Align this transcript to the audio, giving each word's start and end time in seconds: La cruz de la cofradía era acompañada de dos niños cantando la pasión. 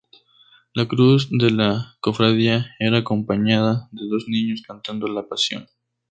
La 0.73 0.87
cruz 0.87 1.27
de 1.29 1.51
la 1.51 1.95
cofradía 1.99 2.71
era 2.79 2.97
acompañada 2.97 3.87
de 3.91 4.07
dos 4.07 4.25
niños 4.27 4.63
cantando 4.65 5.05
la 5.07 5.27
pasión. 5.27 5.67